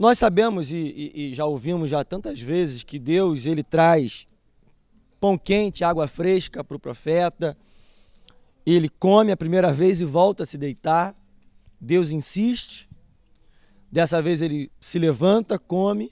Nós 0.00 0.16
sabemos 0.16 0.72
e, 0.72 0.78
e, 0.78 1.12
e, 1.14 1.34
já 1.34 1.44
ouvimos 1.44 1.90
já 1.90 2.02
tantas 2.02 2.40
vezes 2.40 2.82
que 2.82 2.98
Deus 2.98 3.44
ele 3.44 3.62
traz 3.62 4.26
pão 5.20 5.36
quente, 5.36 5.84
água 5.84 6.08
fresca 6.08 6.64
para 6.64 6.74
o 6.74 6.80
profeta. 6.80 7.54
Ele 8.64 8.88
come 8.88 9.30
a 9.30 9.36
primeira 9.36 9.70
vez 9.74 10.00
e 10.00 10.06
volta 10.06 10.44
a 10.44 10.46
se 10.46 10.56
deitar. 10.56 11.14
Deus 11.78 12.12
insiste. 12.12 12.88
Dessa 13.92 14.22
vez 14.22 14.40
ele 14.40 14.72
se 14.80 14.98
levanta, 14.98 15.58
come 15.58 16.10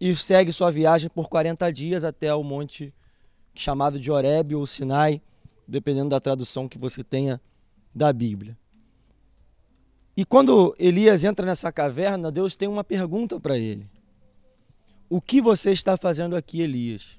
e 0.00 0.12
segue 0.16 0.52
sua 0.52 0.72
viagem 0.72 1.08
por 1.08 1.28
40 1.28 1.72
dias 1.72 2.02
até 2.02 2.34
o 2.34 2.42
monte 2.42 2.92
chamado 3.54 4.00
de 4.00 4.10
Horebe 4.10 4.56
ou 4.56 4.66
Sinai, 4.66 5.22
dependendo 5.68 6.10
da 6.10 6.18
tradução 6.18 6.68
que 6.68 6.76
você 6.76 7.04
tenha 7.04 7.40
da 7.94 8.12
Bíblia. 8.12 8.58
E 10.16 10.24
quando 10.24 10.74
Elias 10.78 11.24
entra 11.24 11.44
nessa 11.44 11.70
caverna, 11.70 12.32
Deus 12.32 12.56
tem 12.56 12.66
uma 12.66 12.82
pergunta 12.82 13.38
para 13.38 13.58
ele: 13.58 13.86
O 15.10 15.20
que 15.20 15.42
você 15.42 15.72
está 15.72 15.96
fazendo 15.96 16.34
aqui, 16.34 16.62
Elias? 16.62 17.18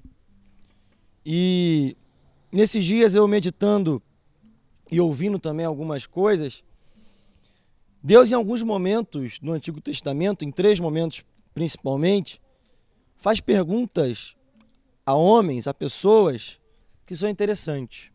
E 1.24 1.96
nesses 2.50 2.84
dias 2.84 3.14
eu 3.14 3.28
meditando 3.28 4.02
e 4.90 5.00
ouvindo 5.00 5.38
também 5.38 5.64
algumas 5.64 6.06
coisas, 6.06 6.64
Deus, 8.02 8.30
em 8.32 8.34
alguns 8.34 8.62
momentos 8.62 9.38
no 9.40 9.52
Antigo 9.52 9.80
Testamento, 9.80 10.44
em 10.44 10.50
três 10.50 10.80
momentos 10.80 11.24
principalmente, 11.54 12.40
faz 13.16 13.40
perguntas 13.40 14.36
a 15.04 15.14
homens, 15.14 15.66
a 15.66 15.74
pessoas 15.74 16.58
que 17.04 17.16
são 17.16 17.28
interessantes. 17.28 18.10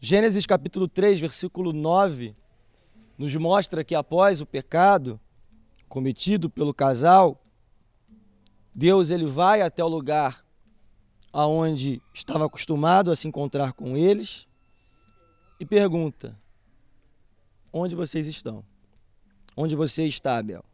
Gênesis 0.00 0.46
capítulo 0.46 0.86
3, 0.86 1.20
versículo 1.20 1.72
9, 1.72 2.34
nos 3.18 3.34
mostra 3.34 3.82
que 3.82 3.96
após 3.96 4.40
o 4.40 4.46
pecado 4.46 5.20
cometido 5.88 6.48
pelo 6.48 6.72
casal, 6.72 7.44
Deus 8.72 9.10
ele 9.10 9.26
vai 9.26 9.60
até 9.60 9.82
o 9.82 9.88
lugar 9.88 10.46
aonde 11.32 12.00
estava 12.14 12.46
acostumado 12.46 13.10
a 13.10 13.16
se 13.16 13.26
encontrar 13.26 13.72
com 13.72 13.96
eles 13.96 14.46
e 15.58 15.66
pergunta: 15.66 16.38
Onde 17.72 17.96
vocês 17.96 18.28
estão? 18.28 18.64
Onde 19.56 19.74
você 19.74 20.06
está, 20.06 20.38
Abel? 20.38 20.64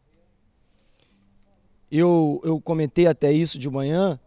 Eu, 1.91 2.41
eu 2.45 2.61
comentei 2.61 3.07
até 3.07 3.33
isso 3.33 3.59
de 3.59 3.71
manhã 3.71 4.21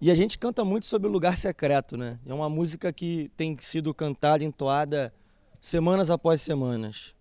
e 0.00 0.10
a 0.10 0.14
gente 0.14 0.38
canta 0.38 0.64
muito 0.64 0.86
sobre 0.86 1.08
o 1.08 1.10
lugar 1.10 1.36
secreto, 1.36 1.96
né? 1.96 2.18
É 2.24 2.32
uma 2.32 2.48
música 2.48 2.92
que 2.92 3.30
tem 3.36 3.56
sido 3.58 3.92
cantada, 3.92 4.44
entoada 4.44 5.12
semanas 5.64 6.10
após 6.10 6.42
semanas. 6.42 7.14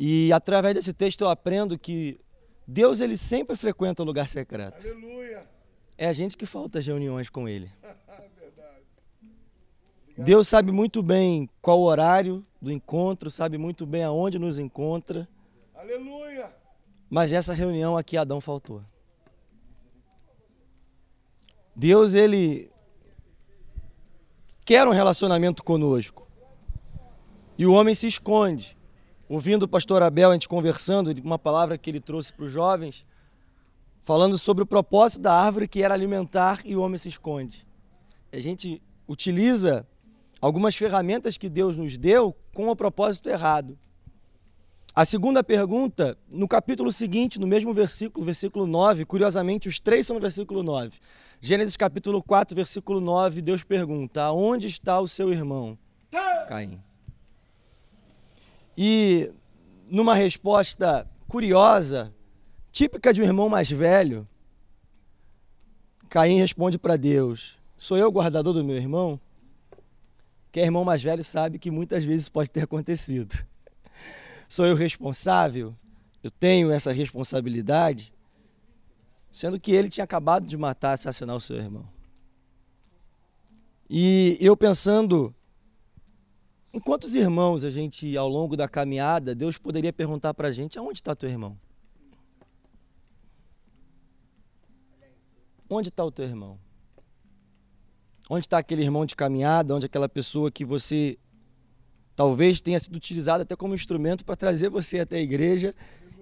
E 0.00 0.32
através 0.32 0.74
desse 0.74 0.92
texto 0.92 1.20
eu 1.20 1.28
aprendo 1.28 1.78
que 1.78 2.18
Deus 2.66 3.00
ele 3.00 3.16
sempre 3.16 3.54
frequenta 3.54 4.02
o 4.02 4.04
lugar 4.04 4.28
secreto. 4.28 4.84
Aleluia. 4.84 5.48
É 5.96 6.08
a 6.08 6.12
gente 6.12 6.36
que 6.36 6.44
falta 6.44 6.80
as 6.80 6.86
reuniões 6.86 7.30
com 7.30 7.48
ele. 7.48 7.70
Deus 10.18 10.48
sabe 10.48 10.72
muito 10.72 11.04
bem 11.04 11.48
qual 11.62 11.80
o 11.80 11.84
horário 11.84 12.44
do 12.60 12.72
encontro, 12.72 13.30
sabe 13.30 13.58
muito 13.58 13.86
bem 13.86 14.02
aonde 14.02 14.36
nos 14.36 14.58
encontra. 14.58 15.28
Aleluia. 15.72 16.52
Mas 17.08 17.32
essa 17.32 17.54
reunião 17.54 17.96
aqui 17.96 18.16
Adão 18.16 18.40
faltou. 18.40 18.82
Deus, 21.76 22.14
ele 22.14 22.72
quer 24.64 24.88
um 24.88 24.92
relacionamento 24.92 25.62
conosco. 25.62 26.23
E 27.56 27.66
o 27.66 27.72
homem 27.72 27.94
se 27.94 28.06
esconde. 28.06 28.76
Ouvindo 29.28 29.62
o 29.62 29.68
pastor 29.68 30.02
Abel, 30.02 30.30
a 30.30 30.32
gente 30.34 30.48
conversando, 30.48 31.14
uma 31.22 31.38
palavra 31.38 31.78
que 31.78 31.90
ele 31.90 32.00
trouxe 32.00 32.32
para 32.32 32.44
os 32.44 32.52
jovens, 32.52 33.06
falando 34.02 34.36
sobre 34.36 34.62
o 34.62 34.66
propósito 34.66 35.22
da 35.22 35.32
árvore 35.32 35.68
que 35.68 35.82
era 35.82 35.94
alimentar 35.94 36.60
e 36.64 36.76
o 36.76 36.82
homem 36.82 36.98
se 36.98 37.08
esconde. 37.08 37.66
A 38.32 38.40
gente 38.40 38.82
utiliza 39.08 39.86
algumas 40.40 40.76
ferramentas 40.76 41.38
que 41.38 41.48
Deus 41.48 41.76
nos 41.76 41.96
deu 41.96 42.36
com 42.52 42.68
o 42.68 42.76
propósito 42.76 43.28
errado. 43.28 43.78
A 44.94 45.04
segunda 45.04 45.42
pergunta, 45.42 46.16
no 46.28 46.46
capítulo 46.46 46.92
seguinte, 46.92 47.40
no 47.40 47.46
mesmo 47.46 47.72
versículo, 47.72 48.24
versículo 48.24 48.66
9, 48.66 49.04
curiosamente, 49.04 49.68
os 49.68 49.80
três 49.80 50.06
são 50.06 50.14
no 50.14 50.22
versículo 50.22 50.62
9. 50.62 50.98
Gênesis 51.40 51.76
capítulo 51.76 52.22
4, 52.22 52.54
versículo 52.54 53.00
9, 53.00 53.42
Deus 53.42 53.64
pergunta: 53.64 54.30
Onde 54.30 54.68
está 54.68 55.00
o 55.00 55.08
seu 55.08 55.32
irmão? 55.32 55.76
Caim. 56.46 56.80
E 58.76 59.32
numa 59.88 60.14
resposta 60.14 61.08
curiosa, 61.28 62.12
típica 62.72 63.12
de 63.12 63.22
um 63.22 63.24
irmão 63.24 63.48
mais 63.48 63.70
velho, 63.70 64.26
Caim 66.08 66.38
responde 66.38 66.78
para 66.78 66.96
Deus: 66.96 67.56
Sou 67.76 67.96
eu 67.96 68.08
o 68.08 68.12
guardador 68.12 68.52
do 68.52 68.64
meu 68.64 68.76
irmão? 68.76 69.18
Quem 70.52 70.62
é 70.62 70.66
irmão 70.66 70.84
mais 70.84 71.02
velho 71.02 71.24
sabe 71.24 71.58
que 71.58 71.70
muitas 71.70 72.04
vezes 72.04 72.28
pode 72.28 72.48
ter 72.48 72.62
acontecido. 72.62 73.36
Sou 74.48 74.64
eu 74.64 74.76
responsável? 74.76 75.74
Eu 76.22 76.30
tenho 76.30 76.70
essa 76.70 76.92
responsabilidade? 76.92 78.12
Sendo 79.32 79.58
que 79.58 79.72
ele 79.72 79.88
tinha 79.88 80.04
acabado 80.04 80.46
de 80.46 80.56
matar, 80.56 80.92
assassinar 80.92 81.34
o 81.34 81.40
seu 81.40 81.56
irmão. 81.56 81.84
E 83.90 84.38
eu 84.40 84.56
pensando 84.56 85.34
em 86.74 86.80
quantos 86.80 87.14
irmãos 87.14 87.62
a 87.62 87.70
gente, 87.70 88.16
ao 88.16 88.28
longo 88.28 88.56
da 88.56 88.68
caminhada, 88.68 89.32
Deus 89.32 89.56
poderia 89.56 89.92
perguntar 89.92 90.34
para 90.34 90.48
a 90.48 90.52
gente: 90.52 90.76
aonde 90.76 90.98
está 90.98 91.14
teu 91.14 91.30
irmão? 91.30 91.56
Onde 95.70 95.88
está 95.88 96.04
o 96.04 96.10
teu 96.10 96.24
irmão? 96.24 96.58
Onde 98.28 98.46
está 98.46 98.58
aquele 98.58 98.82
irmão 98.82 99.06
de 99.06 99.14
caminhada? 99.14 99.72
Onde 99.72 99.86
aquela 99.86 100.08
pessoa 100.08 100.50
que 100.50 100.64
você 100.64 101.16
talvez 102.16 102.60
tenha 102.60 102.80
sido 102.80 102.96
utilizada 102.96 103.44
até 103.44 103.54
como 103.54 103.74
instrumento 103.74 104.24
para 104.24 104.34
trazer 104.34 104.68
você 104.68 104.98
até 104.98 105.18
a 105.18 105.22
igreja? 105.22 105.72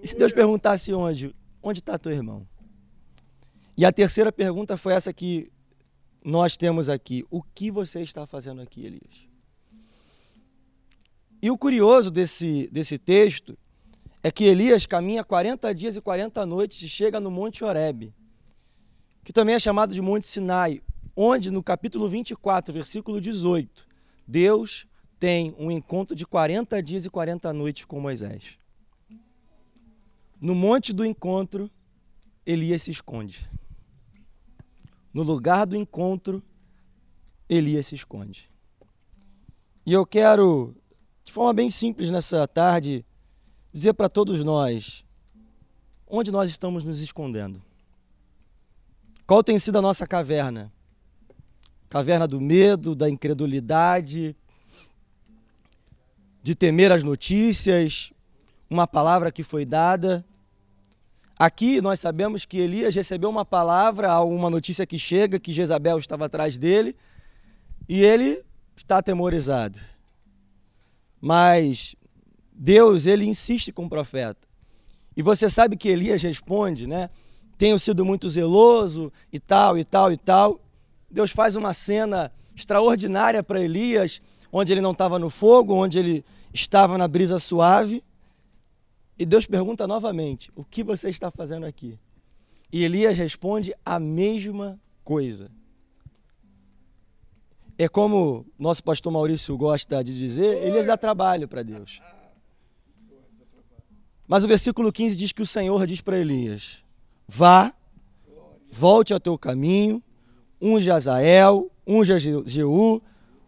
E 0.03 0.07
se 0.07 0.15
Deus 0.15 0.31
perguntasse 0.31 0.93
onde? 0.93 1.35
Onde 1.63 1.79
está 1.79 1.97
teu 1.97 2.11
irmão? 2.11 2.47
E 3.75 3.85
a 3.85 3.91
terceira 3.91 4.31
pergunta 4.31 4.77
foi 4.77 4.93
essa 4.93 5.11
que 5.11 5.51
nós 6.23 6.55
temos 6.55 6.89
aqui: 6.89 7.25
O 7.31 7.41
que 7.41 7.71
você 7.71 8.03
está 8.03 8.27
fazendo 8.27 8.61
aqui, 8.61 8.85
Elias? 8.85 9.32
E 11.43 11.51
o 11.51 11.57
curioso 11.57 12.09
desse, 12.09 12.69
desse 12.71 12.97
texto 12.97 13.57
é 14.23 14.31
que 14.31 14.45
Elias 14.45 14.85
caminha 14.85 15.25
40 15.25 15.75
dias 15.75 15.97
e 15.97 16.01
40 16.01 16.45
noites 16.45 16.81
e 16.81 16.87
chega 16.87 17.19
no 17.19 17.29
Monte 17.29 17.65
Horebe, 17.65 18.15
que 19.25 19.33
também 19.33 19.53
é 19.53 19.59
chamado 19.59 19.93
de 19.93 20.01
Monte 20.01 20.25
Sinai, 20.25 20.81
onde 21.13 21.51
no 21.51 21.61
capítulo 21.61 22.07
24, 22.07 22.73
versículo 22.73 23.19
18, 23.19 23.85
Deus 24.25 24.87
tem 25.19 25.53
um 25.59 25.69
encontro 25.69 26.15
de 26.15 26.25
40 26.25 26.81
dias 26.81 27.03
e 27.03 27.09
40 27.09 27.51
noites 27.51 27.83
com 27.83 27.99
Moisés. 27.99 28.57
No 30.39 30.55
monte 30.55 30.93
do 30.93 31.03
encontro, 31.03 31.69
Elias 32.45 32.83
se 32.83 32.91
esconde. 32.91 33.49
No 35.13 35.23
lugar 35.23 35.65
do 35.65 35.75
encontro, 35.75 36.41
Elias 37.49 37.87
se 37.87 37.95
esconde. 37.95 38.49
E 39.85 39.91
eu 39.91 40.05
quero 40.05 40.73
de 41.23 41.31
forma 41.31 41.53
bem 41.53 41.69
simples 41.69 42.09
nessa 42.09 42.47
tarde, 42.47 43.05
dizer 43.71 43.93
para 43.93 44.09
todos 44.09 44.43
nós 44.43 45.03
onde 46.07 46.31
nós 46.31 46.51
estamos 46.51 46.83
nos 46.83 47.01
escondendo. 47.01 47.59
Qual 49.25 49.43
tem 49.43 49.57
sido 49.57 49.79
a 49.79 49.81
nossa 49.81 50.05
caverna? 50.05 50.71
Caverna 51.89 52.27
do 52.27 52.39
medo, 52.39 52.93
da 52.93 53.09
incredulidade, 53.09 54.35
de 56.43 56.53
temer 56.53 56.91
as 56.91 57.01
notícias, 57.01 58.11
uma 58.69 58.85
palavra 58.85 59.31
que 59.31 59.43
foi 59.43 59.65
dada. 59.65 60.23
Aqui 61.39 61.81
nós 61.81 61.99
sabemos 61.99 62.45
que 62.45 62.57
Elias 62.59 62.93
recebeu 62.93 63.29
uma 63.29 63.45
palavra, 63.45 64.19
uma 64.21 64.49
notícia 64.49 64.85
que 64.85 64.99
chega, 64.99 65.39
que 65.39 65.53
Jezabel 65.53 65.97
estava 65.97 66.25
atrás 66.25 66.57
dele, 66.57 66.95
e 67.89 68.03
ele 68.03 68.43
está 68.75 68.97
atemorizado. 68.97 69.79
Mas 71.25 71.95
Deus, 72.51 73.05
ele 73.05 73.23
insiste 73.23 73.71
com 73.71 73.85
o 73.85 73.89
profeta. 73.89 74.45
E 75.15 75.21
você 75.21 75.49
sabe 75.49 75.77
que 75.77 75.87
Elias 75.87 76.21
responde, 76.21 76.85
né? 76.85 77.09
Tenho 77.57 77.79
sido 77.79 78.03
muito 78.03 78.29
zeloso 78.29 79.09
e 79.31 79.39
tal, 79.39 79.77
e 79.77 79.85
tal, 79.85 80.11
e 80.11 80.17
tal. 80.17 80.59
Deus 81.09 81.31
faz 81.31 81.55
uma 81.55 81.73
cena 81.73 82.29
extraordinária 82.53 83.41
para 83.41 83.61
Elias, 83.61 84.21
onde 84.51 84.73
ele 84.73 84.81
não 84.81 84.91
estava 84.91 85.17
no 85.17 85.29
fogo, 85.29 85.73
onde 85.73 85.97
ele 85.97 86.25
estava 86.53 86.97
na 86.97 87.07
brisa 87.07 87.39
suave. 87.39 88.03
E 89.17 89.25
Deus 89.25 89.45
pergunta 89.45 89.87
novamente: 89.87 90.51
O 90.57 90.65
que 90.65 90.83
você 90.83 91.09
está 91.09 91.31
fazendo 91.31 91.65
aqui? 91.65 91.97
E 92.69 92.83
Elias 92.83 93.17
responde 93.17 93.73
a 93.85 93.97
mesma 93.97 94.77
coisa. 95.05 95.49
É 97.77 97.87
como 97.87 98.45
nosso 98.57 98.83
pastor 98.83 99.11
Maurício 99.11 99.57
gosta 99.57 100.03
de 100.03 100.17
dizer, 100.17 100.63
Elias 100.63 100.85
dá 100.85 100.95
trabalho 100.95 101.47
para 101.47 101.63
Deus. 101.63 102.01
Mas 104.27 104.43
o 104.43 104.47
versículo 104.47 104.91
15 104.91 105.15
diz 105.15 105.31
que 105.31 105.41
o 105.41 105.45
Senhor 105.45 105.85
diz 105.85 105.99
para 106.01 106.17
Elias: 106.17 106.83
Vá, 107.27 107.73
volte 108.71 109.13
ao 109.13 109.19
teu 109.19 109.37
caminho, 109.37 110.01
unge 110.61 110.89
Azael, 110.89 111.69
unge 111.85 112.17
Jeú, 112.45 113.01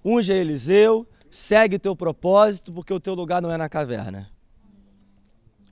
unge 0.04 0.32
Eliseu, 0.32 1.08
segue 1.30 1.80
teu 1.80 1.96
propósito, 1.96 2.74
porque 2.74 2.94
o 2.94 3.00
teu 3.00 3.14
lugar 3.14 3.42
não 3.42 3.52
é 3.52 3.58
na 3.58 3.70
caverna. 3.70 4.30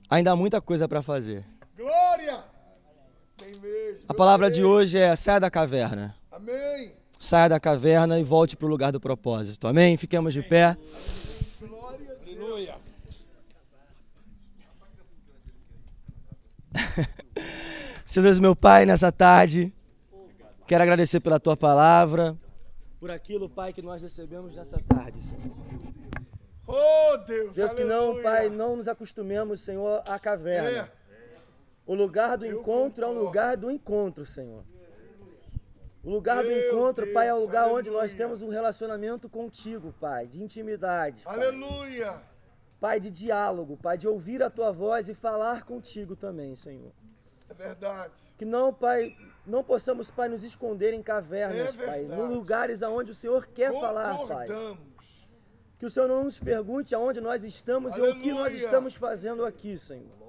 Ainda 0.08 0.32
há 0.32 0.36
muita 0.36 0.60
coisa 0.60 0.88
para 0.88 1.02
fazer. 1.02 1.44
Glória! 1.76 2.44
A 4.08 4.14
palavra 4.14 4.50
de 4.50 4.62
hoje 4.62 4.96
é 4.96 5.14
saia 5.16 5.40
da 5.40 5.50
caverna. 5.50 6.14
Amém. 6.30 7.03
Saia 7.24 7.48
da 7.48 7.58
caverna 7.58 8.20
e 8.20 8.22
volte 8.22 8.54
para 8.54 8.66
o 8.66 8.68
lugar 8.68 8.92
do 8.92 9.00
propósito. 9.00 9.66
Amém? 9.66 9.96
Fiquemos 9.96 10.34
de 10.34 10.42
pé. 10.42 10.76
Aleluia. 12.22 12.76
Senhor 18.04 18.24
Deus, 18.24 18.38
meu 18.38 18.54
Pai, 18.54 18.84
nessa 18.84 19.10
tarde, 19.10 19.72
quero 20.66 20.82
agradecer 20.82 21.18
pela 21.20 21.40
tua 21.40 21.56
palavra, 21.56 22.36
por 23.00 23.10
aquilo, 23.10 23.48
Pai, 23.48 23.72
que 23.72 23.80
nós 23.80 24.02
recebemos 24.02 24.54
nessa 24.54 24.78
tarde, 24.86 25.22
Senhor. 25.22 25.56
Oh, 26.66 27.16
Deus. 27.26 27.54
Deus, 27.54 27.72
que 27.72 27.84
não. 27.84 28.22
Pai, 28.22 28.50
não 28.50 28.76
nos 28.76 28.86
acostumemos, 28.86 29.62
Senhor, 29.62 30.02
à 30.06 30.18
caverna. 30.18 30.68
É. 30.78 30.88
O 31.86 31.94
lugar 31.94 32.36
do 32.36 32.44
encontro 32.44 33.02
é 33.02 33.08
um 33.08 33.18
lugar 33.18 33.56
do 33.56 33.70
encontro, 33.70 34.26
Senhor. 34.26 34.62
O 36.04 36.10
lugar 36.10 36.42
do 36.42 36.48
Meu 36.48 36.68
encontro, 36.68 37.06
Pai, 37.12 37.28
é 37.28 37.32
o 37.32 37.36
Deus, 37.38 37.46
lugar 37.46 37.68
onde 37.68 37.88
nós 37.88 37.98
aleluia. 38.00 38.16
temos 38.18 38.42
um 38.42 38.48
relacionamento 38.48 39.28
contigo, 39.28 39.94
Pai, 39.98 40.26
de 40.26 40.42
intimidade. 40.42 41.22
Pai. 41.22 41.34
Aleluia. 41.34 42.20
Pai, 42.78 43.00
de 43.00 43.10
diálogo, 43.10 43.78
Pai, 43.78 43.96
de 43.96 44.06
ouvir 44.06 44.42
a 44.42 44.50
tua 44.50 44.70
voz 44.70 45.08
e 45.08 45.14
falar 45.14 45.64
contigo 45.64 46.14
também, 46.14 46.54
Senhor. 46.54 46.92
É 47.48 47.54
verdade. 47.54 48.20
Que 48.36 48.44
não, 48.44 48.72
Pai, 48.72 49.16
não 49.46 49.64
possamos, 49.64 50.10
Pai, 50.10 50.28
nos 50.28 50.44
esconder 50.44 50.92
em 50.92 51.02
cavernas, 51.02 51.78
É 51.78 51.86
Pai, 51.86 52.02
nos 52.02 52.30
lugares 52.30 52.82
aonde 52.82 53.10
o 53.10 53.14
Senhor 53.14 53.46
quer 53.46 53.72
falar, 53.72 54.18
Pai. 54.26 54.48
Que 55.78 55.86
o 55.86 55.90
Senhor 55.90 56.08
não 56.08 56.24
nos 56.24 56.38
pergunte 56.38 56.94
aonde 56.94 57.20
nós 57.20 57.44
estamos 57.44 57.96
e 57.96 58.00
o 58.00 58.18
que 58.20 58.30
nós 58.30 58.40
Aleluia. 58.40 58.64
estamos 58.64 58.94
fazendo 58.94 59.44
aqui, 59.44 59.78
Senhor. 59.78 60.23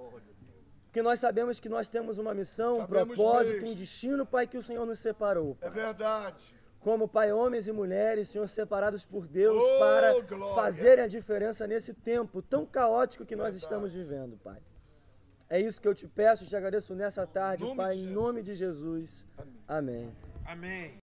Porque 0.95 1.03
nós 1.03 1.19
sabemos 1.19 1.59
que 1.59 1.67
nós 1.67 1.89
temos 1.89 2.17
uma 2.17 2.33
missão, 2.33 2.75
um 2.75 2.87
Sabemos 2.87 3.15
propósito, 3.17 3.55
mesmo. 3.55 3.69
um 3.71 3.75
destino, 3.75 4.25
Pai, 4.25 4.47
que 4.47 4.57
o 4.57 4.63
Senhor 4.63 4.85
nos 4.85 4.97
separou. 4.99 5.57
É 5.59 5.69
verdade. 5.69 6.41
Como, 6.79 7.05
Pai, 7.05 7.33
homens 7.33 7.67
e 7.67 7.73
mulheres, 7.73 8.29
Senhor, 8.29 8.47
separados 8.47 9.03
por 9.03 9.27
Deus 9.27 9.61
Oh, 9.61 9.77
para 9.79 10.21
glória. 10.21 10.55
fazerem 10.55 11.03
a 11.03 11.07
diferença 11.07 11.67
nesse 11.67 11.93
tempo 11.93 12.41
tão 12.41 12.65
caótico 12.65 13.25
que 13.25 13.35
nós 13.35 13.47
Verdade. 13.55 13.63
estamos 13.65 13.91
vivendo, 13.91 14.37
Pai. 14.41 14.61
É 15.49 15.59
isso 15.59 15.81
que 15.81 15.87
eu 15.89 15.93
te 15.93 16.07
peço, 16.07 16.45
te 16.45 16.55
agradeço 16.55 16.95
nessa 16.95 17.27
tarde, 17.27 17.65
Nome 17.65 17.75
Pai, 17.75 17.97
em 17.97 18.07
nome 18.07 18.41
de 18.41 18.55
Jesus. 18.55 19.27
Amém. 19.67 20.15
Amém. 20.45 21.04